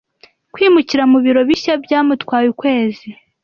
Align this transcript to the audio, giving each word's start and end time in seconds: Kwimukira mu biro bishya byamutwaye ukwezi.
Kwimukira 0.53 1.03
mu 1.11 1.17
biro 1.25 1.41
bishya 1.49 1.73
byamutwaye 1.83 2.47
ukwezi. 2.53 3.07